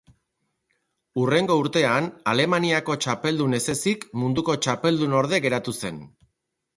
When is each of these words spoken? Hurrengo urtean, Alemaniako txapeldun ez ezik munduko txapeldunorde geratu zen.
Hurrengo 1.23 1.57
urtean, 1.63 2.07
Alemaniako 2.31 2.95
txapeldun 3.03 3.53
ez 3.57 3.61
ezik 3.75 4.07
munduko 4.23 4.57
txapeldunorde 4.67 5.41
geratu 5.45 5.75
zen. 5.83 6.01